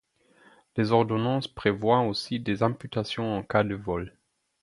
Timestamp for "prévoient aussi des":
1.47-2.63